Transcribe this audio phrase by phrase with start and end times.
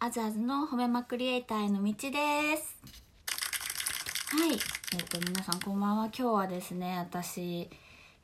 [0.00, 2.76] アズアズの褒めまクリエイターへの道です。
[4.30, 4.52] はい。
[4.94, 6.04] えっと皆さんこんばんは。
[6.06, 7.68] 今日はですね私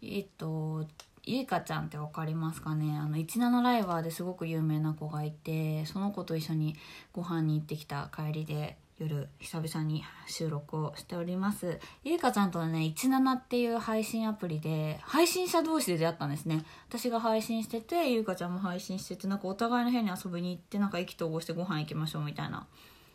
[0.00, 0.86] えっと
[1.24, 2.96] ゆいかちゃんって分かりますかね？
[2.96, 6.76] あの17ライバーですごく有名な子がいてその子と一緒に
[7.12, 11.80] ご飯に行ってきた帰りで夜久々に収録をしております。
[12.04, 16.64] ゆいかちゃんとはね17っていう配信アプリで配信者同士で出会ったんですね。
[16.88, 22.68] 私が配信しててゆいかちゃんも配信しててなんかお互いの部屋に遊びに行ってなんか意気投合してご飯行きましょうみたいな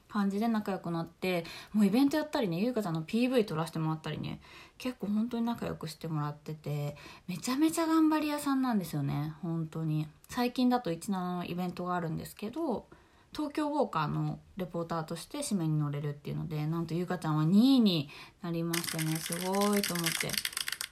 [0.09, 4.41] 感じで仲良くなってもうイベントやったりねゆいかちゃんの PV 撮らせてもらったりね
[4.77, 10.07] 結構本当に仲良くしてもらっててめちゃめちゃ頑張り屋さんなんですよね本当に。
[10.27, 12.85] 最近だと17のイベントがあるんですけど
[13.31, 18.09] 東京ウォーカーのレポーターとして紙面に載れるっていうのでなんとゆかちゃんは2位に
[18.41, 20.29] なりましてねすごいと思って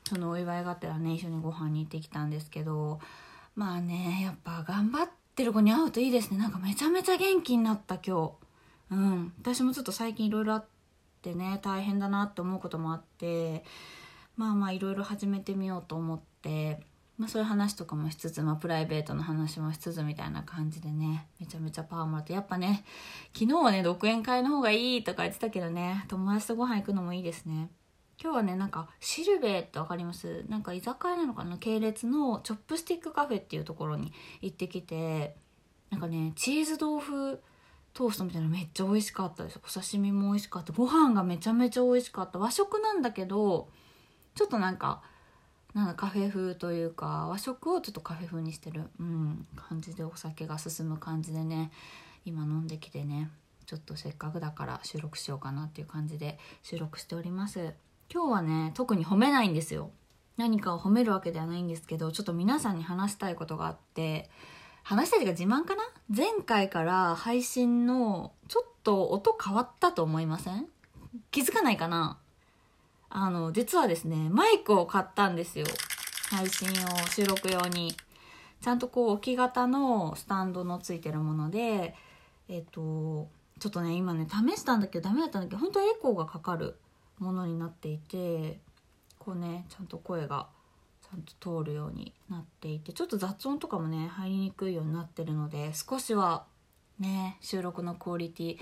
[0.08, 3.00] そのお祝いがてらね一緒にご飯に行ってきたんですけど
[3.56, 6.38] まあねやっぱ頑張ってる子に会うといいですね。
[6.38, 8.34] なんかめちゃめちゃ元気になった今
[8.90, 8.94] 日。
[8.94, 9.34] うん。
[9.42, 10.66] 私もちょっと最近いろいろあっ
[11.22, 13.64] てね大変だなって思うこともあって
[14.36, 16.80] まあまあいろいろ始めてみようと思って
[17.18, 22.84] まあ、そういう話とかもしつつ、まあ、プライベートの話もしつつみたいな感じでねめちゃめちゃパワーもらってやっぱね
[23.34, 27.70] 昨日はね独演会の方がいいとか言ってたけどね友達とご飯行くのもいいですね。
[28.22, 30.46] 今日はねなんかシルベって分かります？
[30.48, 31.58] なんか居酒屋なのかな？
[31.58, 35.36] 系列のチョップスティックカフェっていうところに行ってきて
[35.90, 37.42] なんかねチーズ豆腐
[37.94, 40.72] トーストみたいなめっちゃ美味しかったですお刺身も美味しかった。
[40.72, 42.38] ご飯がめちゃめちゃ美味しかった。
[42.38, 43.70] 和食なんだけど
[44.36, 45.02] ちょっとなんか
[45.78, 51.70] なんかカフェ風というか和食をちょっとカフェ風にしてる、うん、感じでお酒が進む感じでね
[52.26, 53.30] 今飲んできてね
[53.68, 57.76] ちょっとせっかくだから収録しようかなっていう感じで収録しております。
[58.12, 59.92] 今日はね特に褒めないんですよ。
[60.36, 64.32] 何かを褒めるわけではないんですけどちょっと皆さんに話したいことがあって
[64.82, 65.84] 話したいというか自慢かな？
[66.10, 70.66] 前回から配信のちょっと音変わったと思いません？
[71.30, 72.18] 気づかないかな？
[73.10, 75.66] あの、実はですね、マイクを買ったんですよ。
[76.30, 76.74] 配信を
[77.10, 77.96] 収録用に。
[78.60, 81.96] ちゃんとこう置き型のスタンドのついてるもので、
[82.50, 83.30] えっと、
[83.60, 85.00] ちょっとね、今ね、試したんだけ？
[85.00, 85.52] どダメだったんだけ？
[85.52, 86.76] ど、本当はエコーがかかる
[87.20, 88.60] ものになっていて、
[89.20, 90.48] こうね、ちゃんと声が
[91.04, 96.46] ちゃんと通るようになっていて、ちょっと雑音とかもね、入りにくいようになってるので、少しは
[97.00, 98.58] ね、収録のクオリティ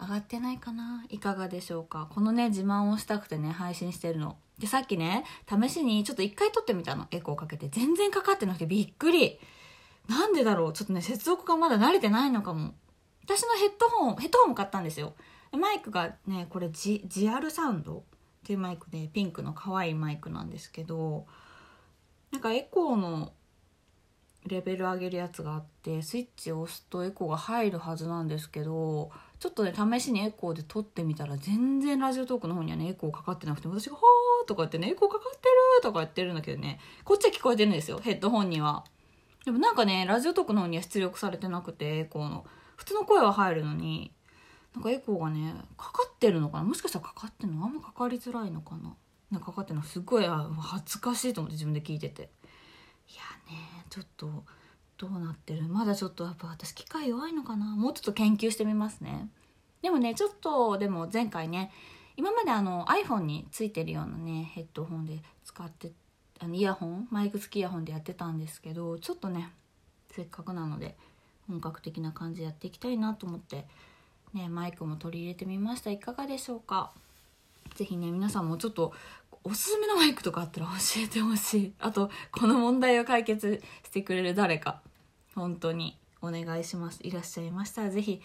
[0.00, 1.04] 上がってないかな？
[1.08, 2.08] いかがでしょうか？
[2.10, 4.36] このね自慢をしたくてね配信してるの。
[4.58, 7.06] でさっきね試しにちょっと一回撮ってみたの。
[7.10, 7.68] エコーかけて。
[7.68, 9.38] 全然かかってなくてびっくり。
[10.08, 10.72] なんでだろう？
[10.72, 12.74] ちょっとね接続がまだ慣れてないのかも。
[13.24, 15.14] 私のヘッドホンヘッドホンも買ったんですよ。
[15.52, 17.98] マイクがねこれジジアルサウンド？
[17.98, 18.00] っ
[18.44, 21.26] ていうマイクでピンクの可愛いマイクなんですけど
[22.32, 23.32] なんかエコーの
[24.46, 38.84] レベル上げるやつがあってスイッチを押すとエコーが入るはずなんですけどちょっとね試しにエコーで撮ってみたら全然ラジオトークの方にはねエコーかかってなくて私が「はー」とか言ってね「エコーかかってる」とか言ってるんだけどねこっちは聞こえてるんですよヘッドホンには。
[39.44, 42.44] でもなんかねラジオトークの方には出力されてなくてエコーの。
[42.76, 44.12] 普通の声は入るのに
[44.74, 46.64] なんかエコーがねかかってるのかな？
[46.64, 47.64] もしかしたらかかってるの？
[47.64, 48.94] あんまかかりづらいのかな？
[49.30, 49.82] なんかかかってるの？
[49.82, 52.30] すごい恥ずかしいと思って自分で聞いてて。
[53.08, 54.44] いやねちょっと
[54.98, 55.62] どうなってる？
[55.68, 57.66] まだちょっとやっぱ私機械弱いのかな？
[57.66, 59.28] もうちょっと研究してみますね。
[59.82, 61.70] でもねちょっとでも前回ね
[62.16, 65.92] 今まであの iPhone についてるようなねヘッドホンで使って
[66.40, 69.50] あのイヤホンマイク付きイヤホンでやってたんですけどちょっとね
[70.10, 70.96] せっかくなので
[71.46, 73.66] 本格的な感じでやっていきたいなと思って
[74.34, 75.90] ねマイクも取り入れてみました。
[75.90, 76.90] いかがでしょうか？
[77.78, 78.92] 是非ね皆さんもちょっと
[79.44, 80.72] おすすめのマイクとかあったら教
[81.04, 81.72] えてほしい。
[81.78, 84.82] あとこの問題を解決してくれる誰か。
[85.36, 86.98] 本当にお願いします。
[87.04, 88.20] いらっしゃいましたら是非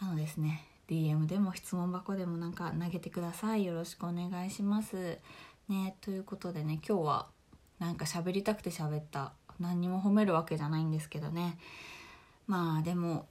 [0.00, 3.64] あのですね DM でも質問箱でもなんか投げてください。
[3.64, 5.18] よろしくお願いします。
[5.70, 7.26] ねということでね今日は
[7.78, 9.32] なんか喋りたくて喋った。
[9.58, 11.58] 何にも褒めるわけじゃないんですけどね。
[12.46, 13.26] まあでも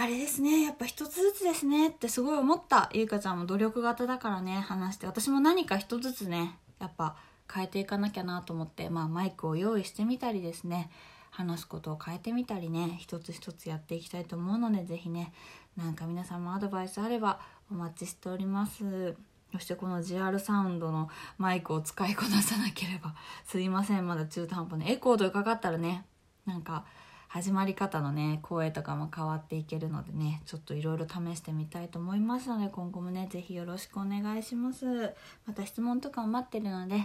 [0.00, 2.88] あれですねやっぱ一つずつですねってすごい思った。
[2.92, 5.08] ゆいかちゃんも努力型だからね話して。
[5.08, 7.16] 私も何か一つずつねやっぱ
[7.52, 10.88] 変えていかなきゃなと思ってまあマイクを用意してみたりですね
[11.30, 15.32] 話すことを変えてみたりね一つ一つやっていきたいと思うので是非ね
[15.76, 19.16] なんか皆さんもアドバイスあればお待ちしております。
[19.50, 21.08] そしてこの GR サウンドの
[21.38, 24.06] マイクを使いこなさなければすいません。
[24.06, 26.04] まだ中途半端にエコーとかかったらね
[26.46, 26.84] なんか
[27.28, 35.14] 始まり方のね声とかも変わっていけるのでねちょっといろいろ試してみたいと思いますので今後もね是非よろしくお願いします。
[35.46, 36.96] また質問とかも待ってるので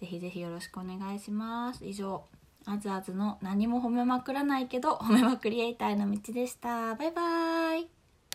[0.00, 1.84] 是非是非よろしくお願いします。
[1.84, 2.24] 以上
[2.66, 6.94] あずあずの何も褒めまくらないけど褒めまくりエイターへの道でした。
[6.94, 7.67] バイバーイ。